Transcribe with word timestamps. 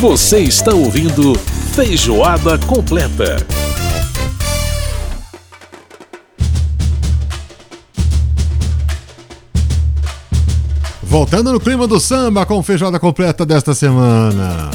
Você 0.00 0.38
está 0.38 0.72
ouvindo 0.72 1.34
Feijoada 1.74 2.56
Completa. 2.56 3.44
Voltando 11.02 11.52
no 11.52 11.58
clima 11.58 11.88
do 11.88 11.98
samba 11.98 12.46
com 12.46 12.62
feijoada 12.62 13.00
completa 13.00 13.44
desta 13.44 13.74
semana. 13.74 14.70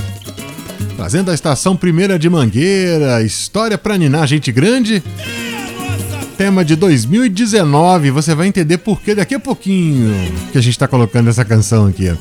Trazendo 0.97 1.31
a 1.31 1.33
estação 1.33 1.77
primeira 1.77 2.19
de 2.19 2.29
Mangueira, 2.29 3.23
história 3.23 3.77
pra 3.77 3.97
ninar 3.97 4.27
gente 4.27 4.51
grande. 4.51 5.01
Tema 6.38 6.63
de 6.65 6.75
2019, 6.75 8.09
você 8.09 8.33
vai 8.33 8.47
entender 8.47 8.79
por 8.79 9.00
que 9.00 9.13
daqui 9.13 9.36
a 9.36 9.39
pouquinho 9.39 10.11
que 10.52 10.57
a 10.57 10.61
gente 10.61 10.77
tá 10.77 10.88
colocando 10.88 11.29
essa 11.29 11.45
canção 11.45 11.88
aqui. 11.88 12.11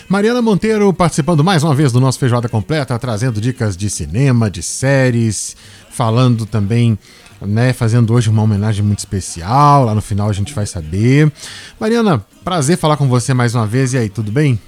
Mariana 0.07 0.41
Monteiro 0.41 0.93
participando 0.93 1.43
mais 1.43 1.61
uma 1.61 1.75
vez 1.75 1.91
do 1.91 1.99
nosso 1.99 2.17
Feijoada 2.17 2.47
Completa, 2.47 2.97
trazendo 2.97 3.41
dicas 3.41 3.75
de 3.75 3.89
cinema, 3.89 4.49
de 4.49 4.63
séries, 4.63 5.57
falando 5.91 6.45
também, 6.45 6.97
né, 7.41 7.73
fazendo 7.73 8.13
hoje 8.13 8.29
uma 8.29 8.41
homenagem 8.41 8.83
muito 8.83 8.99
especial, 8.99 9.85
lá 9.85 9.95
no 9.95 10.01
final 10.01 10.29
a 10.29 10.33
gente 10.33 10.53
vai 10.53 10.65
saber. 10.65 11.31
Mariana, 11.79 12.25
prazer 12.43 12.77
falar 12.77 12.97
com 12.97 13.07
você 13.07 13.33
mais 13.33 13.55
uma 13.55 13.65
vez, 13.65 13.93
e 13.93 13.97
aí, 13.97 14.09
tudo 14.09 14.31
bem? 14.31 14.59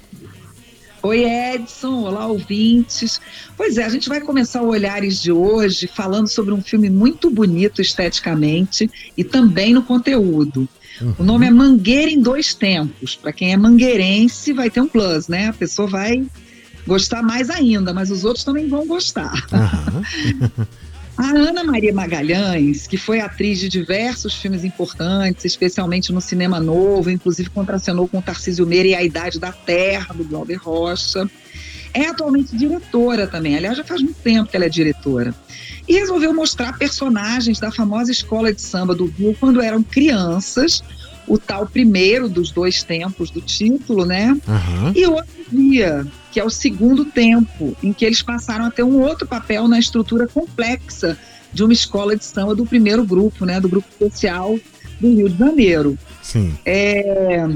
Oi, 1.02 1.24
Edson. 1.24 2.04
Olá, 2.04 2.28
ouvintes. 2.28 3.20
Pois 3.56 3.76
é, 3.76 3.84
a 3.84 3.88
gente 3.88 4.08
vai 4.08 4.20
começar 4.20 4.62
o 4.62 4.68
Olhares 4.68 5.20
de 5.20 5.32
hoje 5.32 5.88
falando 5.88 6.28
sobre 6.28 6.54
um 6.54 6.62
filme 6.62 6.88
muito 6.88 7.28
bonito 7.28 7.82
esteticamente 7.82 8.88
e 9.16 9.24
também 9.24 9.74
no 9.74 9.82
conteúdo. 9.82 10.68
Uhum. 11.00 11.14
O 11.18 11.24
nome 11.24 11.46
é 11.46 11.50
Mangueira 11.50 12.08
em 12.08 12.20
Dois 12.20 12.54
Tempos. 12.54 13.16
Para 13.16 13.32
quem 13.32 13.52
é 13.52 13.56
mangueirense, 13.56 14.52
vai 14.52 14.70
ter 14.70 14.80
um 14.80 14.86
plus, 14.86 15.26
né? 15.26 15.48
A 15.48 15.52
pessoa 15.52 15.88
vai 15.88 16.24
gostar 16.86 17.20
mais 17.20 17.50
ainda, 17.50 17.92
mas 17.92 18.08
os 18.08 18.24
outros 18.24 18.44
também 18.44 18.68
vão 18.68 18.86
gostar. 18.86 19.32
Uhum. 19.52 20.66
A 21.16 21.26
Ana 21.26 21.62
Maria 21.62 21.92
Magalhães, 21.92 22.86
que 22.86 22.96
foi 22.96 23.20
atriz 23.20 23.60
de 23.60 23.68
diversos 23.68 24.34
filmes 24.34 24.64
importantes, 24.64 25.44
especialmente 25.44 26.12
no 26.12 26.20
cinema 26.20 26.58
novo, 26.58 27.10
inclusive 27.10 27.50
contracenou 27.50 28.08
com 28.08 28.20
Tarcísio 28.20 28.66
Meira 28.66 28.88
e 28.88 28.94
A 28.94 29.02
Idade 29.02 29.38
da 29.38 29.52
Terra, 29.52 30.14
do 30.14 30.24
Glauber 30.24 30.56
Rocha, 30.56 31.28
é 31.92 32.06
atualmente 32.06 32.56
diretora 32.56 33.26
também. 33.26 33.56
Aliás, 33.56 33.76
já 33.76 33.84
faz 33.84 34.00
muito 34.00 34.18
tempo 34.20 34.50
que 34.50 34.56
ela 34.56 34.64
é 34.64 34.68
diretora. 34.68 35.34
E 35.86 35.94
resolveu 35.94 36.32
mostrar 36.32 36.78
personagens 36.78 37.58
da 37.58 37.70
famosa 37.70 38.10
escola 38.10 38.52
de 38.52 38.62
samba 38.62 38.94
do 38.94 39.06
Rio 39.06 39.36
quando 39.38 39.60
eram 39.60 39.82
crianças, 39.82 40.82
o 41.26 41.38
tal 41.38 41.66
primeiro 41.66 42.28
dos 42.28 42.50
dois 42.50 42.82
tempos 42.82 43.30
do 43.30 43.40
título, 43.40 44.04
né? 44.04 44.36
Uhum. 44.46 44.92
E 44.94 45.06
outro 45.06 45.44
dia, 45.50 46.06
que 46.30 46.40
é 46.40 46.44
o 46.44 46.50
segundo 46.50 47.04
tempo, 47.04 47.76
em 47.82 47.92
que 47.92 48.04
eles 48.04 48.22
passaram 48.22 48.66
a 48.66 48.70
ter 48.70 48.82
um 48.82 49.00
outro 49.00 49.26
papel 49.26 49.68
na 49.68 49.78
estrutura 49.78 50.26
complexa 50.26 51.16
de 51.52 51.62
uma 51.62 51.72
escola 51.72 52.16
de 52.16 52.24
samba 52.24 52.54
do 52.54 52.66
primeiro 52.66 53.04
grupo, 53.04 53.44
né? 53.44 53.60
Do 53.60 53.68
grupo 53.68 53.86
especial 53.90 54.58
do 55.00 55.14
Rio 55.14 55.28
de 55.28 55.38
Janeiro. 55.38 55.98
Sim. 56.22 56.56
É, 56.64 57.46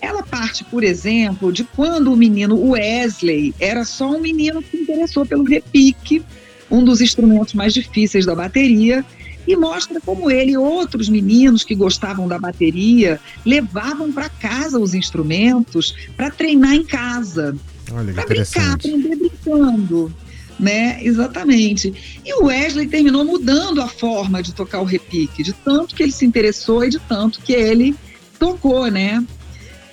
ela 0.00 0.22
parte, 0.22 0.64
por 0.64 0.84
exemplo, 0.84 1.52
de 1.52 1.64
quando 1.64 2.12
o 2.12 2.16
menino 2.16 2.70
Wesley 2.70 3.54
era 3.58 3.84
só 3.84 4.10
um 4.10 4.20
menino 4.20 4.62
que 4.62 4.76
se 4.76 4.82
interessou 4.82 5.24
pelo 5.24 5.44
repique, 5.44 6.22
um 6.70 6.84
dos 6.84 7.00
instrumentos 7.00 7.54
mais 7.54 7.72
difíceis 7.72 8.26
da 8.26 8.34
bateria, 8.34 9.04
e 9.46 9.56
mostra 9.56 10.00
como 10.00 10.30
ele 10.30 10.52
e 10.52 10.56
outros 10.56 11.08
meninos 11.08 11.64
que 11.64 11.74
gostavam 11.74 12.26
da 12.26 12.38
bateria 12.38 13.20
levavam 13.44 14.12
para 14.12 14.28
casa 14.28 14.78
os 14.78 14.94
instrumentos 14.94 15.94
para 16.16 16.30
treinar 16.30 16.74
em 16.74 16.84
casa. 16.84 17.56
Para 17.86 18.26
brincar, 18.26 18.74
aprender 18.74 19.16
brincando. 19.16 20.14
Né? 20.58 20.98
Exatamente. 21.02 22.20
E 22.24 22.34
o 22.34 22.44
Wesley 22.44 22.86
terminou 22.86 23.24
mudando 23.24 23.82
a 23.82 23.88
forma 23.88 24.42
de 24.42 24.54
tocar 24.54 24.80
o 24.80 24.84
repique, 24.84 25.42
de 25.42 25.52
tanto 25.52 25.94
que 25.94 26.02
ele 26.02 26.12
se 26.12 26.24
interessou 26.24 26.84
e 26.84 26.90
de 26.90 27.00
tanto 27.00 27.40
que 27.40 27.52
ele 27.52 27.94
tocou, 28.38 28.86
né? 28.88 29.24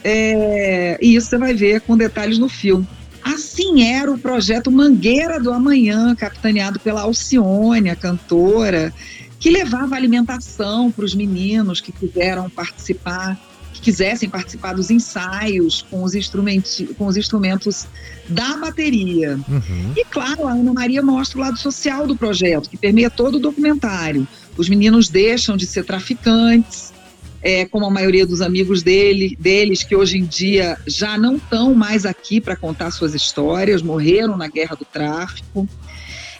É, 0.03 0.97
e 1.01 1.15
isso 1.15 1.27
você 1.27 1.37
vai 1.37 1.53
ver 1.53 1.81
com 1.81 1.97
detalhes 1.97 2.37
no 2.37 2.47
filme. 2.47 2.87
Assim 3.23 3.83
era 3.83 4.11
o 4.11 4.17
projeto 4.17 4.71
Mangueira 4.71 5.39
do 5.39 5.53
Amanhã, 5.53 6.15
capitaneado 6.15 6.79
pela 6.79 7.01
Alcione, 7.01 7.89
a 7.89 7.95
cantora, 7.95 8.93
que 9.41 9.49
levava 9.49 9.95
alimentação 9.95 10.91
para 10.91 11.03
os 11.03 11.15
meninos 11.15 11.81
que 11.81 11.91
quiseram 11.91 12.47
participar, 12.47 13.35
que 13.73 13.81
quisessem 13.81 14.29
participar 14.29 14.73
dos 14.73 14.91
ensaios 14.91 15.83
com 15.89 16.03
os, 16.03 16.13
instrumentos, 16.13 16.85
com 16.95 17.07
os 17.07 17.17
instrumentos 17.17 17.87
da 18.29 18.57
bateria. 18.57 19.39
Uhum. 19.49 19.93
E 19.97 20.05
claro, 20.05 20.47
a 20.47 20.51
Ana 20.51 20.71
Maria 20.71 21.01
mostra 21.01 21.39
o 21.39 21.41
lado 21.41 21.57
social 21.57 22.05
do 22.05 22.15
projeto, 22.15 22.69
que 22.69 22.77
permeia 22.77 23.09
todo 23.09 23.35
o 23.35 23.39
documentário. 23.39 24.27
Os 24.55 24.69
meninos 24.69 25.09
deixam 25.09 25.57
de 25.57 25.65
ser 25.65 25.85
traficantes, 25.85 26.93
é, 27.41 27.65
como 27.65 27.87
a 27.87 27.89
maioria 27.89 28.27
dos 28.27 28.41
amigos 28.41 28.83
dele, 28.83 29.35
deles, 29.39 29.81
que 29.81 29.95
hoje 29.95 30.19
em 30.19 30.25
dia 30.25 30.77
já 30.85 31.17
não 31.17 31.37
estão 31.37 31.73
mais 31.73 32.05
aqui 32.05 32.39
para 32.39 32.55
contar 32.55 32.91
suas 32.91 33.15
histórias, 33.15 33.81
morreram 33.81 34.37
na 34.37 34.47
guerra 34.47 34.75
do 34.75 34.85
tráfico. 34.85 35.67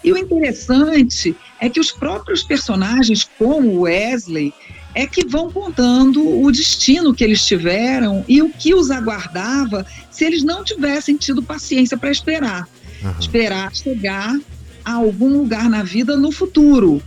E 0.03 0.11
o 0.11 0.17
interessante 0.17 1.35
é 1.61 1.69
que 1.69 1.79
os 1.79 1.91
próprios 1.91 2.41
personagens, 2.41 3.29
como 3.37 3.81
Wesley, 3.81 4.51
é 4.95 5.05
que 5.05 5.25
vão 5.25 5.49
contando 5.51 6.27
o 6.41 6.51
destino 6.51 7.13
que 7.13 7.23
eles 7.23 7.45
tiveram 7.45 8.25
e 8.27 8.41
o 8.41 8.49
que 8.49 8.73
os 8.73 8.89
aguardava 8.91 9.85
se 10.09 10.25
eles 10.25 10.43
não 10.43 10.63
tivessem 10.63 11.15
tido 11.15 11.41
paciência 11.41 11.95
para 11.95 12.11
esperar. 12.11 12.67
Uhum. 13.01 13.13
Esperar 13.19 13.73
chegar 13.73 14.37
a 14.83 14.93
algum 14.93 15.37
lugar 15.37 15.69
na 15.69 15.83
vida 15.83 16.17
no 16.17 16.31
futuro, 16.31 17.01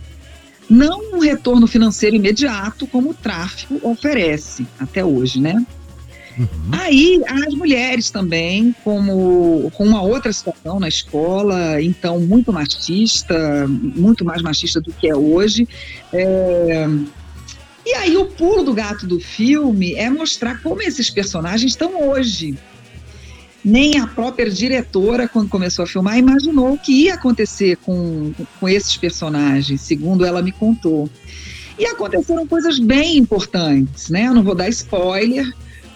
não 0.69 1.15
um 1.15 1.19
retorno 1.19 1.67
financeiro 1.67 2.15
imediato 2.15 2.87
como 2.87 3.11
o 3.11 3.13
tráfico 3.13 3.79
oferece 3.83 4.65
até 4.79 5.03
hoje, 5.03 5.39
né? 5.39 5.63
Uhum. 6.37 6.47
Aí 6.71 7.21
as 7.27 7.53
mulheres 7.53 8.09
também, 8.09 8.75
como 8.83 9.71
com 9.73 9.85
uma 9.85 10.01
outra 10.01 10.31
situação 10.33 10.79
na 10.79 10.87
escola, 10.87 11.81
então 11.81 12.19
muito 12.19 12.51
machista, 12.51 13.67
muito 13.67 14.25
mais 14.25 14.41
machista 14.41 14.81
do 14.81 14.91
que 14.91 15.07
é 15.07 15.15
hoje. 15.15 15.67
É... 16.11 16.87
E 17.85 17.93
aí 17.93 18.17
o 18.17 18.25
pulo 18.25 18.63
do 18.63 18.73
gato 18.73 19.05
do 19.05 19.19
filme 19.19 19.93
é 19.93 20.09
mostrar 20.09 20.61
como 20.61 20.81
esses 20.81 21.09
personagens 21.09 21.71
estão 21.71 22.09
hoje 22.09 22.57
nem 23.65 23.97
a 23.97 24.05
própria 24.05 24.47
diretora, 24.47 25.27
quando 25.27 25.49
começou 25.49 25.83
a 25.83 25.87
filmar, 25.87 26.19
imaginou 26.19 26.73
o 26.73 26.77
que 26.77 27.05
ia 27.05 27.15
acontecer 27.15 27.77
com, 27.77 28.31
com 28.59 28.69
esses 28.69 28.95
personagens, 28.95 29.81
segundo 29.81 30.23
ela 30.23 30.39
me 30.39 30.51
contou. 30.51 31.09
E 31.77 31.85
aconteceram 31.87 32.45
coisas 32.45 32.77
bem 32.77 33.17
importantes, 33.17 34.09
né? 34.09 34.27
Eu 34.27 34.35
não 34.35 34.43
vou 34.43 34.53
dar 34.53 34.69
spoiler, 34.69 35.51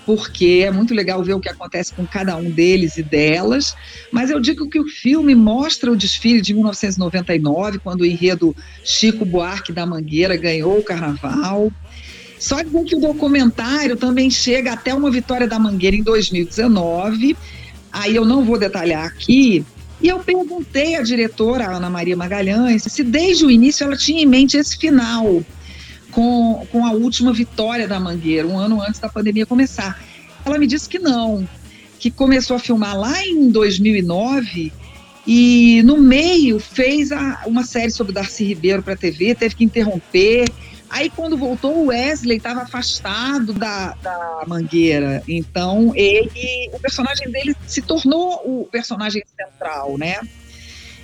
porque 0.09 0.63
é 0.65 0.71
muito 0.71 0.91
legal 0.91 1.23
ver 1.23 1.35
o 1.35 1.39
que 1.39 1.50
acontece 1.50 1.94
com 1.94 2.03
cada 2.03 2.35
um 2.35 2.50
deles 2.50 2.97
e 2.97 3.03
delas, 3.03 3.75
mas 4.11 4.31
eu 4.31 4.39
digo 4.39 4.67
que 4.67 4.79
o 4.79 4.88
filme 4.88 5.35
mostra 5.35 5.91
o 5.91 5.95
desfile 5.95 6.41
de 6.41 6.51
1999, 6.51 7.77
quando 7.77 8.01
o 8.01 8.06
enredo 8.07 8.56
Chico 8.83 9.23
Buarque 9.23 9.71
da 9.71 9.85
Mangueira 9.85 10.35
ganhou 10.35 10.79
o 10.79 10.83
carnaval. 10.83 11.71
Só 12.39 12.63
dizer 12.63 12.83
que 12.85 12.95
o 12.95 13.00
documentário 13.00 13.95
também 13.97 14.31
chega 14.31 14.73
até 14.73 14.95
uma 14.95 15.11
vitória 15.11 15.47
da 15.47 15.59
Mangueira 15.59 15.95
em 15.95 16.01
2019. 16.01 17.38
Aí 17.91 18.15
eu 18.15 18.25
não 18.25 18.44
vou 18.44 18.57
detalhar 18.57 19.05
aqui. 19.05 19.63
E 20.01 20.07
eu 20.07 20.17
perguntei 20.21 20.95
à 20.95 21.03
diretora, 21.03 21.67
Ana 21.67 21.88
Maria 21.88 22.17
Magalhães, 22.17 22.81
se 22.81 23.03
desde 23.03 23.45
o 23.45 23.51
início 23.51 23.83
ela 23.83 23.95
tinha 23.95 24.23
em 24.23 24.25
mente 24.25 24.57
esse 24.57 24.75
final, 24.75 25.45
com, 26.11 26.65
com 26.71 26.85
a 26.85 26.91
última 26.91 27.33
vitória 27.33 27.88
da 27.88 28.00
Mangueira, 28.00 28.47
um 28.47 28.57
ano 28.57 28.81
antes 28.81 29.00
da 29.00 29.09
pandemia 29.09 29.45
começar. 29.45 30.01
Ela 30.45 30.57
me 30.57 30.67
disse 30.67 30.88
que 30.88 31.00
não, 31.00 31.47
que 32.00 32.09
começou 32.09 32.56
a 32.56 32.59
filmar 32.59 32.97
lá 32.97 33.23
em 33.25 33.50
2009 33.50 34.71
e 35.27 35.83
no 35.83 35.97
meio 35.97 36.59
fez 36.59 37.11
a, 37.11 37.44
uma 37.45 37.63
série 37.63 37.91
sobre 37.91 38.13
Darcy 38.13 38.44
Ribeiro 38.45 38.81
para 38.81 38.94
a 38.94 38.97
TV, 38.97 39.35
teve 39.35 39.56
que 39.56 39.63
interromper. 39.63 40.50
Aí 40.89 41.09
quando 41.09 41.38
voltou 41.38 41.77
o 41.77 41.85
Wesley 41.88 42.38
estava 42.38 42.62
afastado 42.62 43.53
da, 43.53 43.95
da 44.01 44.44
Mangueira, 44.47 45.21
então 45.27 45.94
ele, 45.95 46.71
o 46.73 46.79
personagem 46.79 47.29
dele 47.29 47.55
se 47.67 47.81
tornou 47.81 48.41
o 48.44 48.67
personagem 48.71 49.21
central, 49.38 50.00
né? 50.00 50.19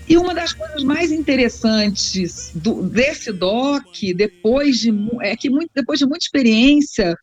E 0.07 0.17
uma 0.17 0.33
das 0.33 0.53
coisas 0.53 0.83
mais 0.83 1.11
interessantes 1.11 2.51
do, 2.53 2.83
desse 2.83 3.31
doc, 3.31 3.85
depois 4.15 4.77
de 4.77 4.93
é 5.21 5.35
que 5.35 5.49
muito, 5.49 5.71
depois 5.73 5.97
de 5.97 6.05
muita 6.05 6.25
experiência, 6.25 7.17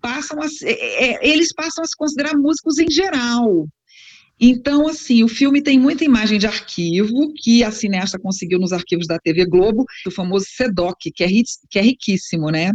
passam 0.00 0.40
a, 0.40 0.46
é, 0.62 1.04
é, 1.04 1.28
eles 1.28 1.52
passam 1.54 1.82
a 1.82 1.86
se 1.86 1.96
considerar 1.96 2.36
músicos 2.36 2.78
em 2.78 2.90
geral. 2.90 3.66
Então, 4.40 4.86
assim, 4.86 5.24
o 5.24 5.28
filme 5.28 5.60
tem 5.60 5.78
muita 5.78 6.04
imagem 6.04 6.38
de 6.38 6.46
arquivo 6.46 7.32
que 7.34 7.64
a 7.64 7.72
cineasta 7.72 8.18
conseguiu 8.20 8.58
nos 8.58 8.72
arquivos 8.72 9.06
da 9.06 9.18
TV 9.18 9.44
Globo, 9.44 9.84
o 10.06 10.10
famoso 10.10 10.46
SEDOC, 10.48 11.10
que 11.10 11.24
é, 11.24 11.28
que 11.68 11.78
é 11.78 11.82
riquíssimo, 11.82 12.48
né? 12.48 12.72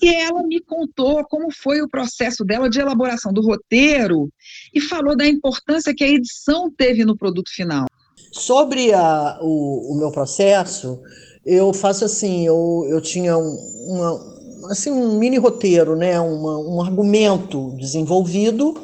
E 0.00 0.14
ela 0.14 0.42
me 0.44 0.60
contou 0.60 1.24
como 1.24 1.50
foi 1.50 1.82
o 1.82 1.88
processo 1.88 2.44
dela 2.44 2.70
de 2.70 2.78
elaboração 2.78 3.32
do 3.32 3.42
roteiro 3.42 4.30
e 4.72 4.80
falou 4.80 5.16
da 5.16 5.26
importância 5.26 5.94
que 5.94 6.04
a 6.04 6.08
edição 6.08 6.70
teve 6.70 7.04
no 7.04 7.16
produto 7.16 7.50
final. 7.52 7.86
Sobre 8.32 8.92
a, 8.92 9.38
o, 9.40 9.92
o 9.92 9.94
meu 9.96 10.10
processo, 10.10 11.00
eu 11.44 11.72
faço 11.72 12.04
assim, 12.04 12.46
eu, 12.46 12.86
eu 12.88 13.00
tinha 13.00 13.36
um, 13.36 13.56
uma, 13.88 14.70
assim, 14.70 14.90
um 14.90 15.18
mini 15.18 15.36
roteiro, 15.36 15.96
né? 15.96 16.20
Uma, 16.20 16.58
um 16.58 16.80
argumento 16.80 17.74
desenvolvido 17.76 18.74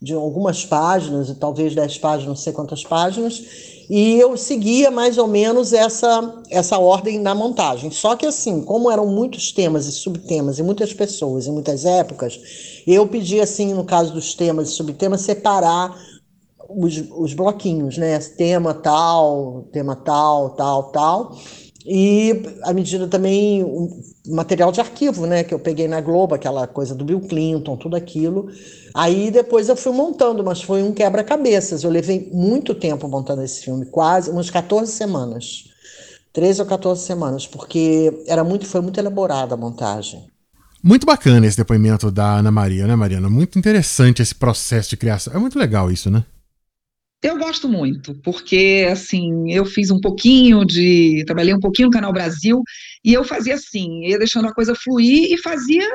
de 0.00 0.12
algumas 0.12 0.64
páginas, 0.64 1.28
e 1.28 1.34
talvez 1.34 1.74
dez 1.74 1.98
páginas, 1.98 2.28
não 2.28 2.36
sei 2.36 2.52
quantas 2.52 2.84
páginas, 2.84 3.42
e 3.88 4.18
eu 4.18 4.36
seguia 4.36 4.90
mais 4.90 5.16
ou 5.16 5.26
menos 5.26 5.72
essa, 5.72 6.42
essa 6.50 6.78
ordem 6.78 7.18
na 7.18 7.34
montagem. 7.34 7.90
Só 7.90 8.14
que 8.14 8.26
assim, 8.26 8.62
como 8.62 8.90
eram 8.90 9.06
muitos 9.06 9.52
temas 9.52 9.86
e 9.86 9.92
subtemas, 9.92 10.58
e 10.58 10.62
muitas 10.62 10.92
pessoas, 10.92 11.46
em 11.46 11.52
muitas 11.52 11.84
épocas, 11.84 12.38
eu 12.86 13.06
pedi 13.06 13.40
assim, 13.40 13.72
no 13.72 13.84
caso 13.84 14.12
dos 14.12 14.34
temas 14.34 14.68
e 14.68 14.72
subtemas, 14.72 15.22
separar 15.22 15.96
os, 16.68 17.04
os 17.10 17.34
bloquinhos, 17.34 17.98
né? 17.98 18.18
Tema 18.18 18.74
tal, 18.74 19.68
tema 19.72 19.96
tal, 19.96 20.50
tal, 20.50 20.90
tal. 20.90 21.36
E 21.88 22.42
à 22.64 22.72
medida 22.72 23.06
também 23.06 23.62
o 23.62 23.88
material 24.26 24.72
de 24.72 24.80
arquivo, 24.80 25.24
né, 25.24 25.44
que 25.44 25.54
eu 25.54 25.58
peguei 25.58 25.86
na 25.86 26.00
Globo, 26.00 26.34
aquela 26.34 26.66
coisa 26.66 26.96
do 26.96 27.04
Bill 27.04 27.20
Clinton, 27.20 27.76
tudo 27.76 27.94
aquilo. 27.94 28.48
Aí 28.92 29.30
depois 29.30 29.68
eu 29.68 29.76
fui 29.76 29.92
montando, 29.92 30.42
mas 30.42 30.60
foi 30.60 30.82
um 30.82 30.92
quebra-cabeças. 30.92 31.84
Eu 31.84 31.90
levei 31.90 32.28
muito 32.32 32.74
tempo 32.74 33.06
montando 33.06 33.42
esse 33.42 33.62
filme, 33.62 33.86
quase 33.86 34.30
umas 34.30 34.50
14 34.50 34.90
semanas. 34.90 35.64
13 36.32 36.62
ou 36.62 36.66
14 36.66 37.02
semanas, 37.02 37.46
porque 37.46 38.24
era 38.26 38.42
muito, 38.42 38.66
foi 38.66 38.80
muito 38.80 38.98
elaborada 38.98 39.54
a 39.54 39.56
montagem. 39.56 40.24
Muito 40.82 41.06
bacana 41.06 41.46
esse 41.46 41.56
depoimento 41.56 42.10
da 42.10 42.38
Ana 42.38 42.50
Maria, 42.50 42.86
né, 42.86 42.94
Mariana? 42.94 43.30
Muito 43.30 43.58
interessante 43.58 44.20
esse 44.20 44.34
processo 44.34 44.90
de 44.90 44.96
criação. 44.96 45.32
É 45.32 45.38
muito 45.38 45.58
legal 45.58 45.90
isso, 45.90 46.10
né? 46.10 46.24
Eu 47.22 47.38
gosto 47.38 47.68
muito, 47.68 48.14
porque 48.22 48.86
assim, 48.90 49.52
eu 49.52 49.64
fiz 49.64 49.90
um 49.90 50.00
pouquinho 50.00 50.64
de. 50.64 51.24
Trabalhei 51.26 51.54
um 51.54 51.60
pouquinho 51.60 51.88
no 51.88 51.92
Canal 51.92 52.12
Brasil 52.12 52.62
e 53.04 53.12
eu 53.12 53.24
fazia 53.24 53.54
assim, 53.54 54.04
ia 54.06 54.18
deixando 54.18 54.48
a 54.48 54.54
coisa 54.54 54.74
fluir 54.74 55.32
e 55.32 55.38
fazia 55.38 55.88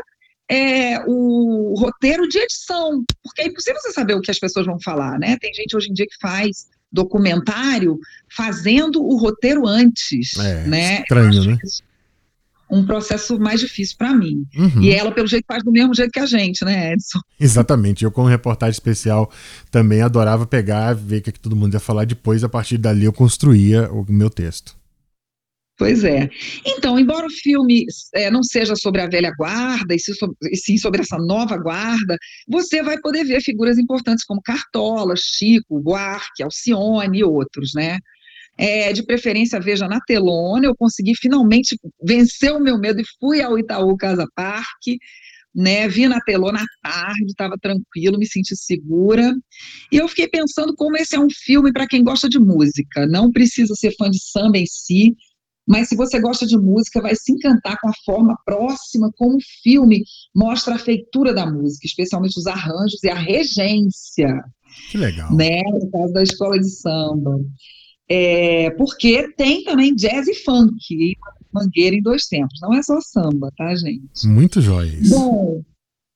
é, 0.49 0.99
o 1.07 1.75
roteiro 1.77 2.27
de 2.27 2.39
edição, 2.39 3.03
porque 3.23 3.43
é 3.43 3.47
impossível 3.47 3.79
você 3.79 3.91
saber 3.91 4.15
o 4.15 4.21
que 4.21 4.31
as 4.31 4.39
pessoas 4.39 4.65
vão 4.65 4.79
falar, 4.81 5.19
né? 5.19 5.37
Tem 5.39 5.53
gente 5.53 5.75
hoje 5.75 5.89
em 5.89 5.93
dia 5.93 6.07
que 6.07 6.17
faz 6.19 6.67
documentário 6.91 7.97
fazendo 8.35 9.01
o 9.01 9.15
roteiro 9.15 9.65
antes, 9.65 10.37
é, 10.37 10.67
né? 10.67 11.01
Estranho, 11.01 11.45
né? 11.45 11.57
Isso 11.63 11.83
um 12.71 12.85
processo 12.85 13.37
mais 13.37 13.59
difícil 13.59 13.95
para 13.97 14.13
mim. 14.13 14.45
Uhum. 14.55 14.81
E 14.81 14.91
ela, 14.91 15.11
pelo 15.11 15.27
jeito, 15.27 15.45
faz 15.45 15.63
do 15.63 15.71
mesmo 15.71 15.93
jeito 15.93 16.11
que 16.11 16.19
a 16.19 16.25
gente, 16.25 16.63
né, 16.63 16.93
Edson? 16.93 17.19
Exatamente. 17.39 18.05
Eu, 18.05 18.11
como 18.11 18.27
reportagem 18.27 18.71
especial, 18.71 19.29
também 19.69 20.01
adorava 20.01 20.45
pegar, 20.45 20.93
ver 20.93 21.17
o 21.17 21.21
que, 21.21 21.31
todo 21.33 21.55
mundo 21.55 21.73
ia 21.73 21.79
falar 21.79 22.05
depois, 22.05 22.43
a 22.43 22.49
partir 22.49 22.77
dali 22.77 23.03
eu 23.03 23.13
construía 23.13 23.91
o 23.91 24.05
meu 24.09 24.29
texto. 24.29 24.79
Pois 25.77 26.03
é. 26.03 26.29
Então, 26.63 26.99
embora 26.99 27.25
o 27.25 27.31
filme 27.31 27.85
é, 28.13 28.29
não 28.29 28.43
seja 28.43 28.75
sobre 28.75 29.01
a 29.01 29.09
velha 29.09 29.33
guarda, 29.35 29.95
e 29.95 30.55
sim 30.55 30.77
sobre 30.77 31.01
essa 31.01 31.17
nova 31.17 31.57
guarda, 31.57 32.17
você 32.47 32.83
vai 32.83 32.99
poder 32.99 33.23
ver 33.23 33.41
figuras 33.41 33.79
importantes 33.79 34.23
como 34.23 34.43
Cartola, 34.43 35.15
Chico, 35.17 35.79
Buarque, 35.81 36.43
Alcione 36.43 37.17
e 37.17 37.23
outros, 37.23 37.71
né? 37.73 37.97
É, 38.57 38.93
de 38.93 39.03
preferência 39.03 39.59
veja 39.59 39.87
na 39.87 39.99
telona. 40.01 40.65
Eu 40.65 40.75
consegui 40.75 41.13
finalmente 41.15 41.77
vencer 42.03 42.51
o 42.53 42.59
meu 42.59 42.77
medo 42.77 43.01
e 43.01 43.05
fui 43.19 43.41
ao 43.41 43.57
Itaú 43.57 43.95
Casa 43.97 44.27
Parque, 44.35 44.97
né? 45.53 45.87
Vi 45.87 46.07
na 46.07 46.21
telona 46.21 46.61
à 46.61 46.89
tarde, 46.89 47.25
estava 47.27 47.57
tranquilo, 47.61 48.17
me 48.17 48.25
senti 48.25 48.55
segura. 48.55 49.33
E 49.91 49.97
eu 49.97 50.07
fiquei 50.07 50.27
pensando 50.27 50.75
como 50.75 50.97
esse 50.97 51.15
é 51.15 51.19
um 51.19 51.29
filme 51.29 51.71
para 51.71 51.87
quem 51.87 52.03
gosta 52.03 52.29
de 52.29 52.39
música. 52.39 53.05
Não 53.07 53.31
precisa 53.31 53.73
ser 53.75 53.95
fã 53.97 54.09
de 54.09 54.19
samba 54.21 54.57
em 54.57 54.65
si, 54.65 55.15
mas 55.67 55.89
se 55.89 55.95
você 55.95 56.19
gosta 56.19 56.45
de 56.45 56.57
música, 56.57 57.01
vai 57.01 57.15
se 57.15 57.31
encantar 57.31 57.77
com 57.79 57.89
a 57.89 57.93
forma 58.05 58.35
próxima 58.45 59.11
como 59.15 59.37
o 59.37 59.41
filme 59.63 60.03
mostra 60.35 60.75
a 60.75 60.79
feitura 60.79 61.33
da 61.33 61.45
música, 61.45 61.85
especialmente 61.85 62.37
os 62.37 62.47
arranjos 62.47 63.03
e 63.03 63.09
a 63.09 63.15
regência. 63.15 64.43
Que 64.89 64.97
legal. 64.97 65.33
Né, 65.35 65.61
no 65.71 65.89
caso 65.91 66.13
da 66.13 66.23
escola 66.23 66.59
de 66.59 66.69
samba. 66.69 67.39
É, 68.13 68.69
porque 68.71 69.31
tem 69.37 69.63
também 69.63 69.95
jazz 69.95 70.27
e 70.27 70.35
funk, 70.35 70.75
e 70.91 71.15
Mangueira 71.53 71.95
em 71.95 72.01
dois 72.01 72.25
tempos. 72.25 72.59
Não 72.61 72.73
é 72.73 72.83
só 72.83 72.99
samba, 72.99 73.49
tá, 73.55 73.73
gente? 73.73 74.27
Muito 74.27 74.59
jóia. 74.59 74.99
Bom, 75.09 75.63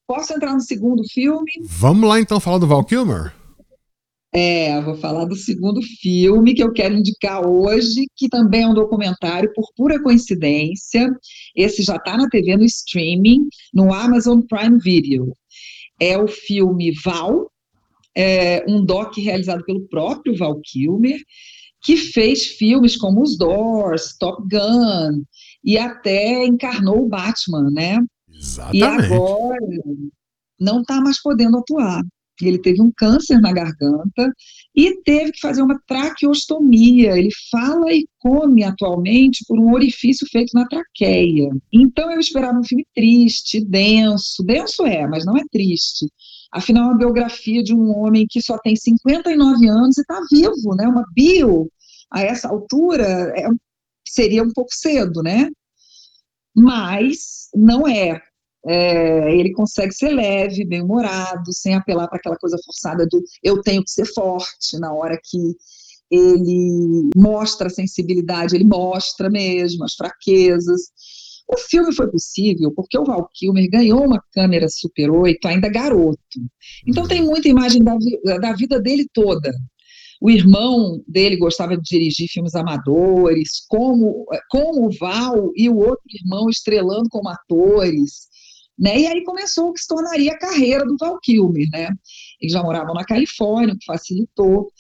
posso 0.06 0.34
entrar 0.34 0.54
no 0.54 0.60
segundo 0.60 1.02
filme? 1.08 1.52
Vamos 1.64 2.10
lá 2.10 2.20
então 2.20 2.38
falar 2.38 2.58
do 2.58 2.68
Val 2.68 2.84
Kilmer? 2.84 3.34
É, 4.34 4.82
vou 4.82 4.98
falar 4.98 5.24
do 5.24 5.38
segundo 5.38 5.82
filme 5.82 6.54
que 6.54 6.62
eu 6.62 6.74
quero 6.74 6.98
indicar 6.98 7.48
hoje, 7.48 8.08
que 8.14 8.28
também 8.28 8.64
é 8.64 8.68
um 8.68 8.74
documentário 8.74 9.54
por 9.54 9.66
pura 9.74 10.02
coincidência. 10.04 11.10
Esse 11.56 11.82
já 11.82 11.96
está 11.96 12.18
na 12.18 12.28
TV 12.28 12.58
no 12.58 12.66
streaming, 12.66 13.48
no 13.74 13.94
Amazon 13.94 14.42
Prime 14.42 14.80
Video. 14.80 15.32
É 15.98 16.18
o 16.18 16.28
filme 16.28 16.92
Val, 17.06 17.50
é 18.14 18.66
um 18.68 18.84
doc 18.84 19.16
realizado 19.18 19.64
pelo 19.64 19.88
próprio 19.88 20.36
Val 20.36 20.60
Kilmer, 20.62 21.18
que 21.86 21.96
fez 21.96 22.46
filmes 22.46 22.98
como 22.98 23.22
Os 23.22 23.38
Doors, 23.38 24.16
Top 24.18 24.42
Gun, 24.50 25.24
e 25.64 25.78
até 25.78 26.46
encarnou 26.46 27.04
o 27.04 27.08
Batman, 27.08 27.70
né? 27.72 28.04
Exatamente. 28.34 28.78
E 28.78 28.84
agora 28.84 29.58
não 30.60 30.82
está 30.82 31.00
mais 31.00 31.22
podendo 31.22 31.58
atuar. 31.58 32.02
Ele 32.42 32.58
teve 32.58 32.82
um 32.82 32.92
câncer 32.92 33.40
na 33.40 33.54
garganta 33.54 34.34
e 34.76 35.02
teve 35.04 35.32
que 35.32 35.40
fazer 35.40 35.62
uma 35.62 35.80
traqueostomia. 35.88 37.18
Ele 37.18 37.30
fala 37.50 37.94
e 37.94 38.06
come 38.20 38.64
atualmente 38.64 39.46
por 39.48 39.58
um 39.58 39.72
orifício 39.72 40.28
feito 40.30 40.52
na 40.54 40.68
traqueia. 40.68 41.50
Então 41.72 42.12
eu 42.12 42.20
esperava 42.20 42.60
um 42.60 42.64
filme 42.64 42.86
triste, 42.94 43.64
denso. 43.64 44.44
Denso 44.44 44.86
é, 44.86 45.08
mas 45.08 45.26
não 45.26 45.38
é 45.38 45.44
triste. 45.50 46.08
Afinal, 46.52 46.90
uma 46.90 46.98
biografia 46.98 47.64
de 47.64 47.74
um 47.74 47.92
homem 47.98 48.26
que 48.30 48.42
só 48.42 48.58
tem 48.58 48.76
59 48.76 49.68
anos 49.68 49.98
e 49.98 50.02
está 50.02 50.20
vivo, 50.32 50.76
né? 50.76 50.88
Uma 50.88 51.06
bio 51.14 51.70
a 52.12 52.22
essa 52.22 52.48
altura 52.48 53.06
é, 53.36 53.48
seria 54.08 54.44
um 54.44 54.52
pouco 54.52 54.74
cedo, 54.74 55.22
né? 55.22 55.50
Mas 56.56 57.50
não 57.54 57.88
é. 57.88 58.22
é 58.66 59.36
ele 59.36 59.52
consegue 59.54 59.94
ser 59.94 60.10
leve, 60.10 60.66
bem-humorado, 60.66 61.52
sem 61.54 61.76
apelar 61.76 62.08
para 62.08 62.18
aquela 62.18 62.38
coisa 62.38 62.58
forçada 62.64 63.06
do 63.06 63.22
eu 63.44 63.62
tenho 63.62 63.84
que 63.84 63.92
ser 63.92 64.06
forte 64.06 64.80
na 64.80 64.94
hora 64.94 65.20
que 65.22 65.56
ele 66.10 67.10
mostra 67.16 67.68
a 67.68 67.72
sensibilidade, 67.72 68.56
ele 68.56 68.64
mostra 68.64 69.30
mesmo 69.30 69.84
as 69.84 69.96
fraquezas. 69.96 70.82
O 71.48 71.58
filme 71.58 71.94
foi 71.94 72.10
possível 72.10 72.72
porque 72.76 72.98
o 72.98 73.06
Val 73.06 73.30
Kilmer 73.34 73.70
ganhou 73.70 74.04
uma 74.04 74.22
câmera 74.34 74.68
Super 74.68 75.12
8 75.12 75.48
ainda 75.48 75.70
garoto. 75.70 76.20
Então 76.88 77.08
tem 77.08 77.22
muita 77.24 77.48
imagem 77.48 77.84
da, 77.84 77.96
da 78.40 78.54
vida 78.54 78.80
dele 78.82 79.06
toda. 79.14 79.52
O 80.22 80.30
irmão 80.30 81.04
dele 81.08 81.38
gostava 81.38 81.78
de 81.78 81.84
dirigir 81.84 82.28
filmes 82.30 82.56
amadores, 82.56 83.66
como 83.68 84.26
com 84.50 84.88
o 84.88 84.90
Val 84.98 85.52
e 85.56 85.70
o 85.70 85.78
outro 85.78 86.04
irmão 86.10 86.50
estrelando 86.50 87.10
como 87.10 87.30
atores. 87.30 88.28
Né? 88.78 89.02
E 89.02 89.08
aí 89.08 89.24
começou 89.24 89.70
o 89.70 89.74
que 89.74 89.82
se 89.82 89.88
tornaria 89.88 90.32
a 90.32 90.40
carreira 90.40 90.86
do 90.86 90.98
Val 90.98 91.20
Kilmer, 91.22 91.68
né? 91.72 91.90
Eles 92.42 92.54
já 92.54 92.62
moravam 92.62 92.94
na 92.94 93.06
Califórnia, 93.06 93.74
o 93.74 93.78
que 93.78 93.86
facilitou. 93.86 94.72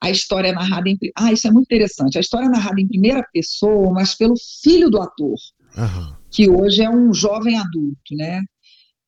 A 0.00 0.10
história 0.10 0.48
é 0.48 0.52
narrada 0.52 0.88
em. 0.88 0.98
Ah, 1.16 1.32
isso 1.32 1.46
é 1.46 1.50
muito 1.50 1.66
interessante. 1.66 2.18
A 2.18 2.20
história 2.20 2.46
é 2.46 2.50
narrada 2.50 2.80
em 2.80 2.88
primeira 2.88 3.22
pessoa, 3.32 3.92
mas 3.92 4.14
pelo 4.14 4.34
filho 4.62 4.90
do 4.90 5.00
ator, 5.00 5.36
uhum. 5.76 6.14
que 6.30 6.48
hoje 6.48 6.82
é 6.82 6.90
um 6.90 7.12
jovem 7.12 7.58
adulto, 7.58 8.14
né? 8.16 8.40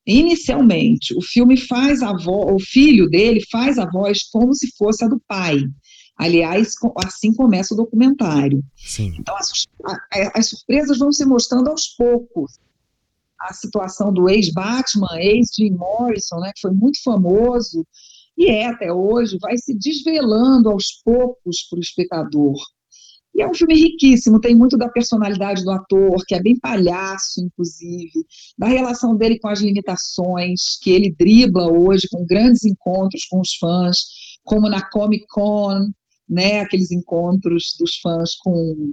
Inicialmente, 0.06 1.16
o 1.16 1.20
filme 1.20 1.56
faz 1.56 2.00
a 2.00 2.12
voz, 2.12 2.54
o 2.54 2.64
filho 2.64 3.08
dele 3.08 3.44
faz 3.50 3.76
a 3.76 3.90
voz 3.90 4.23
como 4.30 4.54
se 4.54 4.70
fosse 4.76 5.04
a 5.04 5.08
do 5.08 5.20
pai. 5.26 5.64
Aliás, 6.16 6.75
assim 7.04 7.35
começa 7.35 7.75
o 7.75 7.76
documentário. 7.76 8.62
Sim. 8.76 9.14
Então, 9.18 9.37
as, 9.37 9.50
as 10.35 10.49
surpresas 10.49 10.99
vão 10.99 11.12
se 11.12 11.25
mostrando 11.26 11.68
aos 11.68 11.88
poucos. 11.88 12.52
A 13.38 13.52
situação 13.52 14.12
do 14.12 14.30
ex-Batman, 14.30 15.18
ex-Jim 15.18 15.73
Morrison, 15.73 16.37
né, 16.37 16.52
que 16.54 16.61
foi 16.62 16.70
muito 16.70 17.02
famoso, 17.02 17.85
e 18.37 18.46
é 18.46 18.66
até 18.66 18.92
hoje, 18.92 19.38
vai 19.40 19.56
se 19.58 19.75
desvelando 19.75 20.70
aos 20.70 21.02
poucos 21.04 21.64
para 21.68 21.78
o 21.78 21.82
espectador. 21.82 22.56
E 23.36 23.42
é 23.42 23.46
um 23.46 23.52
filme 23.52 23.74
riquíssimo, 23.74 24.40
tem 24.40 24.54
muito 24.54 24.78
da 24.78 24.88
personalidade 24.88 25.62
do 25.62 25.70
ator, 25.70 26.24
que 26.26 26.34
é 26.34 26.40
bem 26.40 26.58
palhaço, 26.58 27.42
inclusive, 27.42 28.10
da 28.56 28.66
relação 28.66 29.14
dele 29.14 29.38
com 29.38 29.48
as 29.48 29.60
limitações, 29.60 30.78
que 30.80 30.90
ele 30.90 31.14
dribla 31.18 31.70
hoje 31.70 32.08
com 32.10 32.24
grandes 32.24 32.64
encontros 32.64 33.26
com 33.26 33.38
os 33.38 33.54
fãs, 33.56 33.98
como 34.42 34.70
na 34.70 34.80
Comic 34.88 35.26
Con, 35.28 35.90
né, 36.26 36.60
aqueles 36.60 36.90
encontros 36.90 37.76
dos 37.78 37.98
fãs 37.98 38.34
com, 38.36 38.90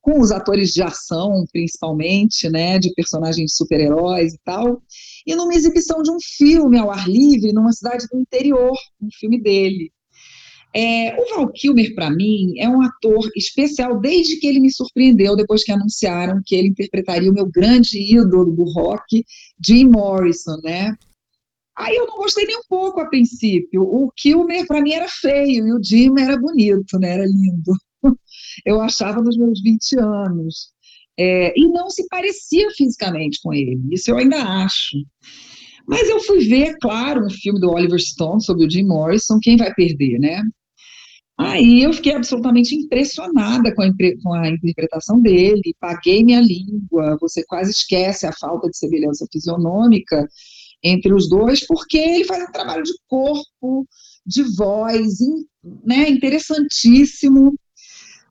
com 0.00 0.20
os 0.20 0.32
atores 0.32 0.72
de 0.72 0.82
ação, 0.82 1.44
principalmente, 1.52 2.48
né, 2.48 2.78
de 2.78 2.94
personagens 2.94 3.56
super-heróis 3.56 4.32
e 4.32 4.38
tal, 4.42 4.80
e 5.26 5.36
numa 5.36 5.54
exibição 5.54 6.02
de 6.02 6.10
um 6.10 6.18
filme 6.18 6.78
ao 6.78 6.90
ar 6.90 7.06
livre, 7.06 7.52
numa 7.52 7.72
cidade 7.72 8.06
do 8.10 8.18
interior, 8.18 8.74
um 9.02 9.08
filme 9.20 9.38
dele. 9.38 9.92
É, 10.78 11.18
o 11.18 11.34
Val 11.34 11.50
Kilmer, 11.52 11.94
para 11.94 12.10
mim, 12.10 12.58
é 12.58 12.68
um 12.68 12.82
ator 12.82 13.30
especial 13.34 13.98
desde 13.98 14.36
que 14.36 14.46
ele 14.46 14.60
me 14.60 14.70
surpreendeu 14.70 15.34
depois 15.34 15.64
que 15.64 15.72
anunciaram 15.72 16.42
que 16.44 16.54
ele 16.54 16.68
interpretaria 16.68 17.30
o 17.30 17.34
meu 17.34 17.46
grande 17.46 17.98
ídolo 17.98 18.54
do 18.54 18.64
rock, 18.64 19.24
Jim 19.64 19.88
Morrison, 19.88 20.58
né? 20.62 20.94
Aí 21.74 21.96
eu 21.96 22.06
não 22.06 22.18
gostei 22.18 22.44
nem 22.44 22.58
um 22.58 22.68
pouco 22.68 23.00
a 23.00 23.08
princípio. 23.08 23.84
O 23.84 24.10
Kilmer, 24.14 24.66
para 24.66 24.82
mim, 24.82 24.92
era 24.92 25.08
feio 25.08 25.66
e 25.66 25.72
o 25.72 25.82
Jim 25.82 26.12
era 26.18 26.36
bonito, 26.36 26.98
né? 26.98 27.12
Era 27.12 27.24
lindo. 27.24 27.72
Eu 28.66 28.78
achava 28.82 29.22
nos 29.22 29.38
meus 29.38 29.62
20 29.62 29.98
anos. 29.98 30.72
É, 31.18 31.58
e 31.58 31.68
não 31.68 31.88
se 31.88 32.06
parecia 32.08 32.70
fisicamente 32.76 33.40
com 33.42 33.54
ele, 33.54 33.80
isso 33.90 34.10
eu 34.10 34.18
ainda 34.18 34.36
acho. 34.36 34.98
Mas 35.88 36.06
eu 36.10 36.20
fui 36.20 36.40
ver, 36.40 36.76
claro, 36.78 37.24
um 37.24 37.30
filme 37.30 37.58
do 37.58 37.70
Oliver 37.70 37.98
Stone 37.98 38.44
sobre 38.44 38.66
o 38.66 38.70
Jim 38.70 38.84
Morrison, 38.84 39.38
quem 39.40 39.56
vai 39.56 39.72
perder, 39.72 40.18
né? 40.18 40.42
Aí 41.38 41.82
eu 41.82 41.92
fiquei 41.92 42.14
absolutamente 42.14 42.74
impressionada 42.74 43.74
com 43.74 43.82
a, 43.82 43.90
com 44.22 44.32
a, 44.32 44.48
interpretação 44.48 45.20
dele, 45.20 45.74
paguei 45.78 46.24
minha 46.24 46.40
língua, 46.40 47.18
você 47.20 47.44
quase 47.44 47.72
esquece 47.72 48.26
a 48.26 48.32
falta 48.32 48.70
de 48.70 48.78
semelhança 48.78 49.26
fisionômica 49.30 50.26
entre 50.82 51.12
os 51.12 51.28
dois, 51.28 51.66
porque 51.66 51.98
ele 51.98 52.24
faz 52.24 52.42
um 52.42 52.52
trabalho 52.52 52.82
de 52.82 52.92
corpo, 53.06 53.86
de 54.24 54.42
voz, 54.56 55.18
né, 55.84 56.08
interessantíssimo, 56.08 57.54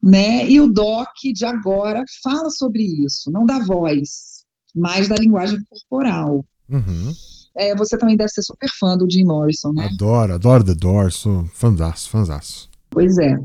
né, 0.02 0.50
e 0.50 0.60
o 0.60 0.68
Doc 0.68 1.10
de 1.34 1.46
agora 1.46 2.04
fala 2.24 2.50
sobre 2.50 2.84
isso, 3.06 3.30
não 3.32 3.46
da 3.46 3.60
voz, 3.60 4.44
mas 4.74 5.08
da 5.08 5.16
linguagem 5.16 5.60
corporal. 5.70 6.44
Uhum. 6.68 7.14
É, 7.56 7.76
você 7.76 7.98
também 7.98 8.18
deve 8.18 8.30
ser 8.30 8.42
super 8.42 8.70
fã 8.80 8.98
do 8.98 9.10
Jim 9.10 9.24
Morrison, 9.24 9.72
né? 9.72 9.90
Adoro, 9.94 10.34
adoro 10.34 10.64
The 10.64 10.74
Doors, 10.74 11.16
sou 11.16 11.46
fãzaço, 11.54 12.10
fãzaço. 12.10 12.75
Pois 12.90 13.18
é. 13.18 13.38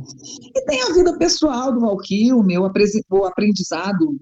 E 0.54 0.64
tem 0.64 0.82
a 0.82 0.92
vida 0.92 1.16
pessoal 1.18 1.72
do 1.72 1.80
Valkyrie, 1.80 2.32
o 2.32 2.42
meu 2.42 2.64
aprendizado 2.64 4.20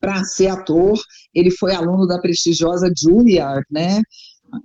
para 0.00 0.24
ser 0.24 0.48
ator. 0.48 0.98
Ele 1.34 1.50
foi 1.50 1.74
aluno 1.74 2.06
da 2.06 2.20
prestigiosa 2.20 2.92
Juilliard, 2.96 3.64
né? 3.70 4.02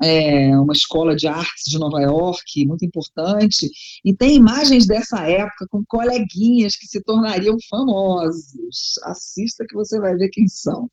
É, 0.02 0.58
uma 0.58 0.74
escola 0.74 1.16
de 1.16 1.28
artes 1.28 1.66
de 1.68 1.78
Nova 1.78 2.02
York, 2.02 2.66
muito 2.66 2.84
importante, 2.84 3.70
e 4.04 4.16
tem 4.16 4.36
imagens 4.36 4.88
dessa 4.88 5.20
época 5.30 5.68
com 5.70 5.84
coleguinhas 5.88 6.76
que 6.76 6.88
se 6.88 7.02
tornariam 7.04 7.56
famosos. 7.70 8.98
Assista 9.04 9.64
que 9.68 9.76
você 9.76 10.00
vai 10.00 10.16
ver 10.16 10.30
quem 10.30 10.48
são. 10.48 10.90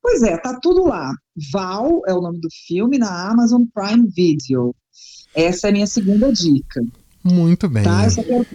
Pois 0.00 0.22
é, 0.22 0.38
tá 0.38 0.58
tudo 0.62 0.86
lá. 0.86 1.12
Val 1.52 2.00
é 2.06 2.14
o 2.14 2.20
nome 2.20 2.40
do 2.40 2.48
filme 2.66 2.96
na 2.96 3.30
Amazon 3.30 3.64
Prime 3.74 4.08
Video. 4.08 4.74
Essa 5.34 5.66
é 5.66 5.70
a 5.70 5.72
minha 5.72 5.86
segunda 5.86 6.32
dica. 6.32 6.80
Muito 7.32 7.68
bem. 7.68 7.82
Tá? 7.82 8.04
Eu 8.04 8.10
só 8.10 8.22
quero 8.22 8.46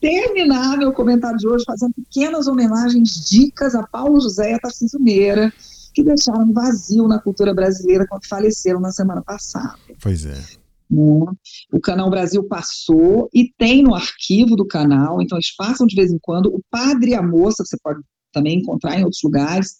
terminar 0.00 0.76
meu 0.76 0.92
comentário 0.92 1.38
de 1.38 1.46
hoje 1.46 1.64
fazendo 1.64 1.92
pequenas 1.94 2.46
homenagens, 2.46 3.28
dicas 3.28 3.74
a 3.74 3.86
Paulo 3.86 4.20
José 4.20 4.50
e 4.50 4.54
a 4.54 4.58
Tarcísio 4.58 5.00
Meira, 5.00 5.52
que 5.94 6.02
deixaram 6.02 6.42
um 6.42 6.52
vazio 6.52 7.06
na 7.06 7.20
cultura 7.20 7.54
brasileira 7.54 8.06
quando 8.08 8.26
faleceram 8.26 8.80
na 8.80 8.90
semana 8.90 9.22
passada. 9.22 9.78
Pois 10.00 10.26
é. 10.26 10.34
Né? 10.34 11.26
O 11.72 11.80
Canal 11.80 12.10
Brasil 12.10 12.44
passou 12.44 13.30
e 13.32 13.50
tem 13.56 13.82
no 13.82 13.94
arquivo 13.94 14.56
do 14.56 14.66
canal, 14.66 15.22
então 15.22 15.38
eles 15.38 15.54
passam 15.56 15.86
de 15.86 15.96
vez 15.96 16.10
em 16.10 16.18
quando. 16.20 16.46
O 16.46 16.60
Padre 16.70 17.12
e 17.12 17.14
a 17.14 17.22
Moça, 17.22 17.64
você 17.64 17.76
pode 17.82 18.00
também 18.30 18.58
encontrar 18.58 18.98
em 18.98 19.04
outros 19.04 19.22
lugares 19.22 19.74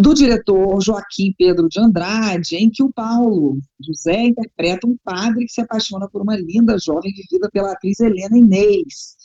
do 0.00 0.14
diretor 0.14 0.80
Joaquim 0.82 1.32
Pedro 1.36 1.68
de 1.68 1.80
Andrade, 1.80 2.56
em 2.56 2.70
que 2.70 2.82
o 2.82 2.92
Paulo 2.92 3.58
José 3.84 4.26
interpreta 4.26 4.86
um 4.86 4.96
padre 5.04 5.44
que 5.46 5.52
se 5.52 5.60
apaixona 5.60 6.08
por 6.08 6.22
uma 6.22 6.36
linda 6.36 6.76
jovem 6.78 7.12
vivida 7.12 7.48
pela 7.52 7.72
atriz 7.72 8.00
Helena 8.00 8.36
Inês, 8.36 9.16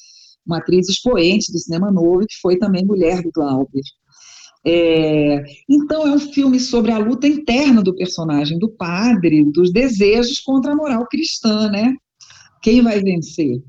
uma 0.46 0.58
atriz 0.58 0.88
expoente 0.90 1.52
do 1.52 1.58
cinema 1.58 1.92
novo 1.92 2.26
que 2.28 2.40
foi 2.42 2.58
também 2.58 2.86
mulher 2.86 3.22
do 3.22 3.32
Glauber. 3.32 3.82
É, 4.66 5.44
então, 5.70 6.08
é 6.08 6.12
um 6.12 6.20
filme 6.20 6.60
sobre 6.60 6.92
a 6.92 6.98
luta 6.98 7.28
interna 7.28 7.82
do 7.82 7.96
personagem 7.96 8.58
do 8.58 8.70
padre, 8.70 9.44
dos 9.52 9.72
desejos 9.74 10.40
contra 10.40 10.72
a 10.72 10.76
moral 10.76 11.06
cristã, 11.08 11.70
né? 11.70 11.94
Quem 12.62 12.82
vai 12.82 13.02
vencer? 13.02 13.62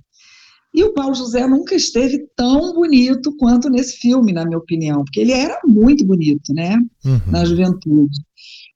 E 0.75 0.83
o 0.83 0.93
Paulo 0.93 1.15
José 1.15 1.47
nunca 1.47 1.77
esteve 1.77 2.27
tão 2.35 2.75
bonito 2.75 3.35
quanto 3.37 3.71
nesse 3.71 3.97
filme, 3.99 4.33
na 4.33 4.45
minha 4.45 4.59
opinião, 4.59 5.05
porque 5.05 5.21
ele 5.21 5.31
era 5.31 5.61
muito 5.65 6.05
bonito, 6.05 6.53
né? 6.53 6.77
Uhum. 7.05 7.21
Na 7.31 7.45
juventude. 7.45 8.19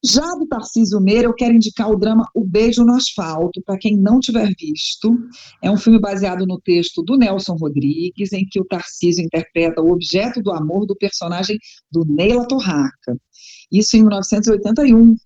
Já 0.05 0.25
do 0.37 0.47
Tarcísio 0.47 1.01
Meira, 1.01 1.27
eu 1.27 1.35
quero 1.35 1.55
indicar 1.55 1.91
o 1.91 1.99
drama 1.99 2.25
O 2.33 2.45
Beijo 2.45 2.85
no 2.85 2.95
Asfalto, 2.95 3.61
para 3.67 3.77
quem 3.77 3.97
não 3.97 4.21
tiver 4.21 4.49
visto. 4.57 5.13
É 5.61 5.69
um 5.69 5.77
filme 5.77 5.99
baseado 5.99 6.47
no 6.47 6.61
texto 6.61 7.03
do 7.03 7.17
Nelson 7.17 7.57
Rodrigues, 7.57 8.33
em 8.33 8.47
que 8.49 8.61
o 8.61 8.65
Tarcísio 8.65 9.25
interpreta 9.25 9.83
o 9.83 9.91
objeto 9.91 10.41
do 10.41 10.53
amor 10.53 10.87
do 10.87 10.95
personagem 10.95 11.59
do 11.91 12.05
Neila 12.05 12.47
Torraca. 12.47 13.19
Isso 13.73 13.97
em 13.97 14.03
1981, 14.03 15.17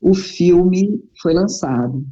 o 0.00 0.14
filme 0.14 1.00
foi 1.20 1.34
lançado. 1.34 2.04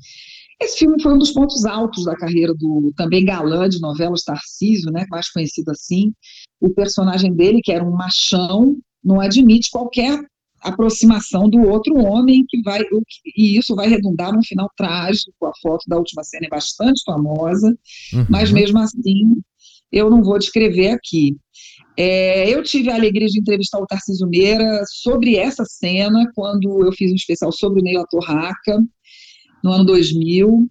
Esse 0.63 0.79
filme 0.79 1.01
foi 1.03 1.15
um 1.15 1.19
dos 1.19 1.33
pontos 1.33 1.65
altos 1.65 2.05
da 2.05 2.15
carreira 2.15 2.55
do 2.55 2.93
também 2.97 3.25
galã 3.25 3.69
de 3.69 3.81
novelas 3.81 4.23
Tarcísio, 4.23 4.93
né, 4.93 5.07
mais 5.11 5.31
conhecido 5.31 5.71
assim. 5.71 6.13
O 6.61 6.69
personagem 6.71 7.33
dele, 7.33 7.61
que 7.63 7.73
era 7.73 7.85
um 7.85 7.93
machão, 7.93 8.77
não 9.03 9.21
admite 9.21 9.71
qualquer 9.71 10.21
aproximação 10.61 11.49
do 11.49 11.63
outro 11.63 11.97
homem 11.97 12.45
que 12.47 12.61
vai 12.63 12.83
e 13.35 13.57
isso 13.57 13.75
vai 13.75 13.89
redundar 13.89 14.35
num 14.35 14.43
final 14.43 14.71
trágico. 14.77 15.33
A 15.47 15.53
foto 15.63 15.85
da 15.89 15.97
última 15.97 16.23
cena 16.23 16.47
é 16.47 16.51
bastante 16.51 17.03
famosa, 17.05 17.69
uhum. 18.13 18.27
mas 18.29 18.53
mesmo 18.53 18.79
assim 18.79 19.37
eu 19.91 20.11
não 20.11 20.23
vou 20.23 20.39
descrever 20.39 20.91
aqui. 20.91 21.37
É, 21.97 22.49
eu 22.49 22.63
tive 22.63 22.91
a 22.91 22.95
alegria 22.95 23.27
de 23.27 23.41
entrevistar 23.41 23.79
o 23.79 23.87
Tarcísio 23.87 24.29
Meira 24.29 24.85
sobre 24.87 25.37
essa 25.37 25.65
cena 25.65 26.31
quando 26.35 26.85
eu 26.85 26.93
fiz 26.93 27.11
um 27.11 27.17
especial 27.17 27.51
sobre 27.51 27.81
o 27.81 27.83
Neila 27.83 28.05
Torraca 28.09 28.79
no 29.63 29.73
ano 29.73 29.85
2000. 29.85 30.69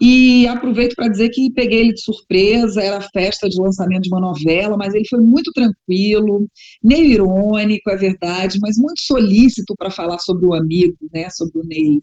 E 0.00 0.46
aproveito 0.46 0.94
para 0.94 1.08
dizer 1.08 1.28
que 1.30 1.50
peguei 1.50 1.80
ele 1.80 1.92
de 1.92 2.02
surpresa, 2.02 2.80
era 2.80 2.98
a 2.98 3.08
festa 3.12 3.48
de 3.48 3.60
lançamento 3.60 4.02
de 4.02 4.08
uma 4.10 4.20
novela, 4.20 4.76
mas 4.76 4.94
ele 4.94 5.08
foi 5.08 5.20
muito 5.20 5.50
tranquilo, 5.52 6.48
meio 6.82 7.06
irônico, 7.06 7.90
é 7.90 7.96
verdade, 7.96 8.60
mas 8.60 8.76
muito 8.76 9.00
solícito 9.00 9.74
para 9.76 9.90
falar 9.90 10.20
sobre 10.20 10.46
o 10.46 10.54
amigo, 10.54 10.96
né, 11.12 11.28
sobre 11.30 11.58
o 11.58 11.64
Ney. 11.64 12.00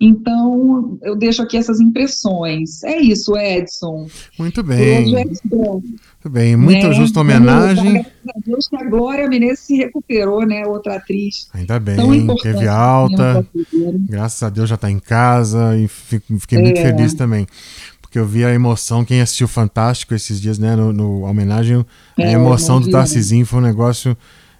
Então, 0.00 0.98
eu 1.02 1.14
deixo 1.14 1.42
aqui 1.42 1.58
essas 1.58 1.78
impressões. 1.78 2.82
É 2.82 2.98
isso, 2.98 3.36
Edson. 3.36 4.08
Muito 4.38 4.62
bem. 4.62 5.14
É 5.14 5.24
Muito 5.24 6.30
bem, 6.30 6.56
muita 6.56 6.88
né? 6.88 6.94
justa 6.94 7.20
homenagem. 7.20 7.92
Graças 7.92 8.12
a 8.28 8.40
Deus 8.46 8.68
que 8.68 8.76
a 8.76 8.84
Glória 8.84 9.28
Menezes 9.28 9.60
se 9.60 9.76
recuperou, 9.76 10.46
né? 10.46 10.66
Outra 10.66 10.96
atriz. 10.96 11.48
Ainda 11.52 11.78
bem, 11.78 12.26
teve 12.42 12.66
alta. 12.66 13.46
Graças 14.08 14.42
a 14.42 14.48
Deus 14.48 14.70
já 14.70 14.76
está 14.76 14.90
em 14.90 14.98
casa 14.98 15.76
e 15.76 15.86
fiquei 15.86 16.58
é. 16.58 16.62
muito 16.62 16.80
feliz 16.80 17.12
também. 17.12 17.46
Porque 18.00 18.18
eu 18.18 18.26
vi 18.26 18.42
a 18.42 18.52
emoção, 18.52 19.04
quem 19.04 19.20
assistiu 19.20 19.46
Fantástico 19.46 20.14
esses 20.14 20.40
dias, 20.40 20.58
né? 20.58 20.74
No, 20.74 20.92
no 20.92 21.24
homenagem, 21.24 21.84
é, 22.18 22.28
a 22.28 22.32
emoção 22.32 22.80
do 22.80 22.90
Tarcisinho 22.90 23.44
foi 23.44 23.58
um 23.58 23.62
negócio 23.62 24.16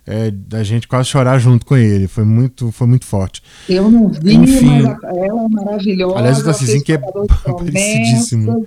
é, 0.06 0.30
da 0.30 0.62
gente 0.62 0.88
quase 0.88 1.08
chorar 1.08 1.38
junto 1.38 1.64
com 1.64 1.76
ele. 1.76 2.08
Foi 2.08 2.24
muito, 2.24 2.72
foi 2.72 2.86
muito 2.86 3.04
forte. 3.04 3.42
Eu 3.68 3.90
não 3.90 4.08
vi, 4.08 4.34
Enfim, 4.34 4.82
mas 4.82 5.02
ela 5.02 5.26
é 5.26 5.48
maravilhosa. 5.48 6.18
Aliás, 6.18 6.38
o 6.40 6.44
Tarcisinho 6.44 6.82
que 6.82 6.92
é 6.92 6.98
parecidíssimo. 7.44 8.66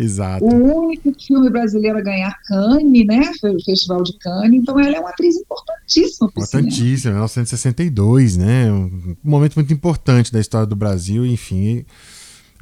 Exato. 0.00 0.44
O 0.46 0.86
único 0.86 1.12
filme 1.20 1.50
brasileiro 1.50 1.98
a 1.98 2.00
ganhar 2.00 2.34
Cannes, 2.46 3.06
né? 3.06 3.32
Foi 3.38 3.54
o 3.54 3.62
Festival 3.62 4.02
de 4.02 4.16
Cannes. 4.18 4.62
Então 4.62 4.80
ela 4.80 4.96
é 4.96 5.00
uma 5.00 5.10
atriz 5.10 5.36
importantíssima. 5.36 6.28
Importantíssima, 6.28 7.12
1962, 7.12 8.36
né? 8.38 8.72
Um 8.72 9.16
momento 9.22 9.56
muito 9.56 9.72
importante 9.74 10.32
da 10.32 10.40
história 10.40 10.66
do 10.66 10.74
Brasil, 10.74 11.26
enfim. 11.26 11.84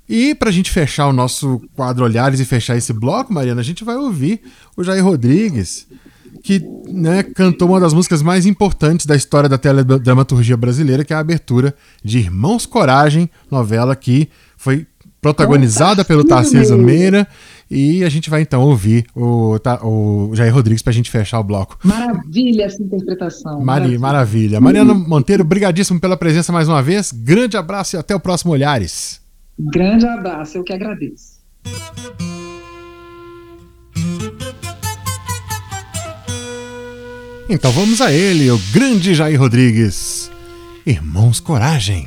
E 0.08 0.34
para 0.34 0.48
a 0.48 0.52
gente 0.52 0.70
fechar 0.70 1.06
o 1.06 1.12
nosso 1.12 1.60
quadro 1.76 2.04
Olhares 2.04 2.40
e 2.40 2.44
fechar 2.44 2.76
esse 2.76 2.92
bloco, 2.92 3.32
Mariana, 3.32 3.60
a 3.60 3.64
gente 3.64 3.84
vai 3.84 3.94
ouvir 3.94 4.40
o 4.76 4.82
Jair 4.82 5.04
Rodrigues, 5.04 5.86
que 6.42 6.62
né, 6.88 7.22
cantou 7.22 7.68
uma 7.68 7.80
das 7.80 7.92
músicas 7.92 8.22
mais 8.22 8.46
importantes 8.46 9.06
da 9.06 9.16
história 9.16 9.48
da 9.48 9.58
teledramaturgia 9.58 10.56
brasileira, 10.56 11.04
que 11.04 11.12
é 11.12 11.16
a 11.16 11.20
abertura 11.20 11.74
de 12.02 12.18
Irmãos 12.18 12.66
Coragem, 12.66 13.28
novela 13.50 13.94
que 13.94 14.28
foi 14.56 14.86
protagonizada 15.20 16.04
pelo 16.04 16.24
Tarcísio 16.24 16.78
Meira. 16.78 17.26
E 17.70 18.02
a 18.02 18.08
gente 18.08 18.30
vai 18.30 18.40
então 18.40 18.62
ouvir 18.62 19.04
o, 19.14 19.58
o 19.82 20.34
Jair 20.34 20.54
Rodrigues 20.54 20.82
para 20.82 20.90
a 20.90 20.94
gente 20.94 21.10
fechar 21.10 21.38
o 21.38 21.44
bloco. 21.44 21.78
Maravilha 21.84 22.64
essa 22.64 22.82
interpretação. 22.82 23.60
Mari, 23.60 23.98
maravilha. 23.98 24.60
Mariana 24.60 24.94
Monteiro, 24.94 25.44
brigadíssimo 25.44 26.00
pela 26.00 26.16
presença 26.16 26.50
mais 26.50 26.66
uma 26.66 26.82
vez. 26.82 27.12
Grande 27.12 27.56
abraço 27.56 27.96
e 27.96 27.98
até 27.98 28.14
o 28.14 28.20
próximo 28.20 28.52
Olhares. 28.52 29.20
Grande 29.58 30.06
abraço, 30.06 30.56
eu 30.56 30.64
que 30.64 30.72
agradeço. 30.72 31.38
Então 37.50 37.72
vamos 37.72 38.02
a 38.02 38.12
ele, 38.12 38.50
o 38.50 38.58
grande 38.72 39.14
Jair 39.14 39.40
Rodrigues. 39.40 40.30
Irmãos 40.84 41.40
Coragem. 41.40 42.06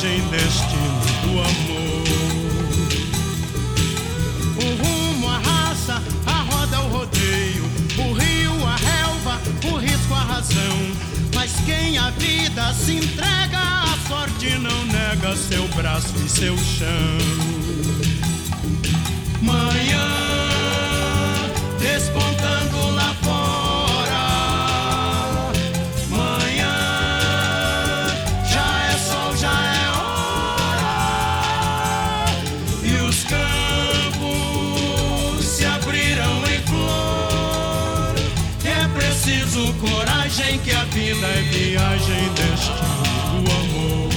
viagem, 0.00 0.20
destino 0.28 1.00
do 1.22 1.40
amor. 1.40 1.80
Mas 11.34 11.52
quem 11.64 11.96
a 11.96 12.10
vida 12.10 12.72
se 12.74 12.96
entrega, 12.96 13.58
a 13.58 13.96
sorte 14.08 14.50
não 14.58 14.84
nega 14.86 15.34
seu 15.36 15.66
braço 15.68 16.12
e 16.24 16.28
seu 16.28 16.56
chão. 16.58 17.18
Manhã 19.40 20.06
despontando 21.78 22.29
preciso 39.50 39.72
coragem 39.74 40.58
que 40.60 40.70
a 40.70 40.84
vida 40.84 41.26
é 41.26 41.42
viagem, 41.42 42.28
do 43.42 43.50
amor. 43.50 44.08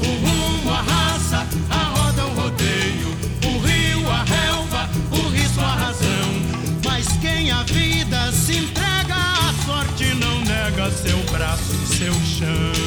O 0.00 0.26
rumo, 0.26 0.70
a 0.70 0.80
raça, 0.80 1.46
a 1.68 1.84
roda, 1.84 2.24
o 2.24 2.40
rodeio, 2.40 3.08
o 3.44 3.58
rio, 3.58 4.10
a 4.10 4.24
relva, 4.24 4.88
o 5.12 5.28
risco, 5.28 5.60
a 5.60 5.74
razão. 5.74 6.30
Mas 6.84 7.06
quem 7.20 7.50
a 7.50 7.62
vida 7.64 8.32
se 8.32 8.56
entrega, 8.56 9.14
a 9.14 9.52
sorte 9.66 10.14
não 10.14 10.40
nega 10.40 10.90
seu 10.90 11.18
braço 11.24 11.76
seu 11.86 12.14
chão. 12.14 12.77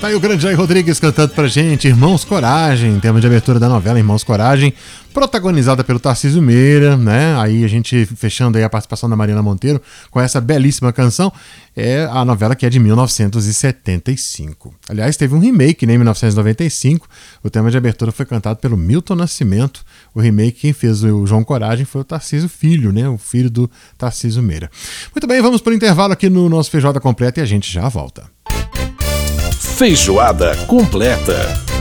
Tá 0.00 0.06
aí 0.06 0.14
o 0.14 0.20
grande 0.20 0.44
Jair 0.44 0.56
Rodrigues 0.56 1.00
cantando 1.00 1.34
pra 1.34 1.48
gente, 1.48 1.88
Irmãos 1.88 2.24
Coragem, 2.24 3.00
tema 3.00 3.20
de 3.20 3.26
abertura 3.26 3.58
da 3.58 3.68
novela 3.68 3.98
Irmãos 3.98 4.22
Coragem, 4.22 4.72
protagonizada 5.12 5.82
pelo 5.82 5.98
Tarcísio 5.98 6.40
Meira, 6.40 6.96
né? 6.96 7.36
Aí 7.36 7.64
a 7.64 7.68
gente 7.68 8.06
fechando 8.06 8.56
aí 8.56 8.62
a 8.62 8.70
participação 8.70 9.10
da 9.10 9.16
Mariana 9.16 9.42
Monteiro 9.42 9.82
com 10.08 10.20
essa 10.20 10.40
belíssima 10.40 10.92
canção, 10.92 11.32
é 11.74 12.08
a 12.12 12.24
novela 12.24 12.54
que 12.54 12.64
é 12.64 12.70
de 12.70 12.78
1975. 12.78 14.72
Aliás, 14.88 15.16
teve 15.16 15.34
um 15.34 15.40
remake 15.40 15.84
né, 15.84 15.94
em 15.94 15.98
1995, 15.98 17.08
o 17.42 17.50
tema 17.50 17.68
de 17.68 17.76
abertura 17.76 18.12
foi 18.12 18.24
cantado 18.24 18.60
pelo 18.60 18.76
Milton 18.76 19.16
Nascimento, 19.16 19.84
o 20.14 20.20
remake 20.20 20.60
quem 20.60 20.72
fez 20.72 21.02
o 21.02 21.26
João 21.26 21.42
Coragem 21.42 21.84
foi 21.84 22.02
o 22.02 22.04
Tarcísio 22.04 22.48
Filho, 22.48 22.92
né? 22.92 23.08
O 23.08 23.18
filho 23.18 23.50
do 23.50 23.68
Tarcísio 23.98 24.44
Meira. 24.44 24.70
Muito 25.12 25.26
bem, 25.26 25.42
vamos 25.42 25.60
para 25.60 25.72
o 25.72 25.74
intervalo 25.74 26.12
aqui 26.12 26.30
no 26.30 26.48
nosso 26.48 26.70
Feijoada 26.70 27.00
Completa 27.00 27.40
e 27.40 27.42
a 27.42 27.46
gente 27.46 27.68
já 27.72 27.88
volta. 27.88 28.37
Feijoada 29.78 30.56
completa. 30.66 31.77